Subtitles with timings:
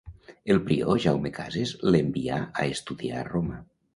[0.53, 3.63] El prior Jaume Cases l'envià a estudiar a Roma.